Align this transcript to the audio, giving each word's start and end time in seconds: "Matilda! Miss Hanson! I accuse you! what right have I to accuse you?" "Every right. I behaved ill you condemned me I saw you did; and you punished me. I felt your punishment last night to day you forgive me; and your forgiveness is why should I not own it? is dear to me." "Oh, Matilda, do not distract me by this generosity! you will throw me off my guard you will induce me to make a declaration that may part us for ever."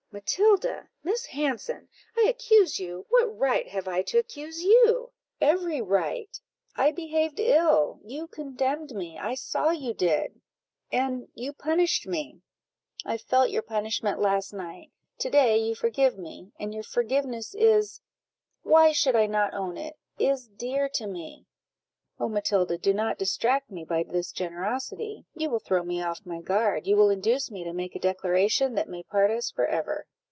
"Matilda! 0.13 0.89
Miss 1.05 1.25
Hanson! 1.27 1.87
I 2.17 2.25
accuse 2.27 2.77
you! 2.81 3.05
what 3.07 3.27
right 3.27 3.65
have 3.69 3.87
I 3.87 4.01
to 4.01 4.17
accuse 4.17 4.61
you?" 4.61 5.11
"Every 5.39 5.81
right. 5.81 6.37
I 6.75 6.91
behaved 6.91 7.39
ill 7.39 8.01
you 8.03 8.27
condemned 8.27 8.91
me 8.91 9.17
I 9.17 9.35
saw 9.35 9.69
you 9.69 9.93
did; 9.93 10.41
and 10.91 11.29
you 11.33 11.53
punished 11.53 12.07
me. 12.07 12.41
I 13.05 13.17
felt 13.17 13.51
your 13.51 13.61
punishment 13.61 14.19
last 14.19 14.51
night 14.51 14.91
to 15.19 15.29
day 15.29 15.55
you 15.57 15.75
forgive 15.75 16.17
me; 16.17 16.51
and 16.59 16.73
your 16.73 16.83
forgiveness 16.83 17.55
is 17.55 18.01
why 18.63 18.91
should 18.91 19.15
I 19.15 19.27
not 19.27 19.53
own 19.53 19.77
it? 19.77 19.95
is 20.19 20.45
dear 20.45 20.89
to 20.89 21.07
me." 21.07 21.45
"Oh, 22.23 22.29
Matilda, 22.29 22.77
do 22.77 22.93
not 22.93 23.17
distract 23.17 23.71
me 23.71 23.83
by 23.83 24.03
this 24.03 24.31
generosity! 24.31 25.25
you 25.33 25.49
will 25.49 25.57
throw 25.57 25.81
me 25.81 26.03
off 26.03 26.23
my 26.23 26.39
guard 26.39 26.85
you 26.85 26.95
will 26.95 27.09
induce 27.09 27.49
me 27.49 27.63
to 27.63 27.73
make 27.73 27.95
a 27.95 27.99
declaration 27.99 28.75
that 28.75 28.87
may 28.89 29.01
part 29.01 29.31
us 29.31 29.49
for 29.49 29.65
ever." 29.65 30.05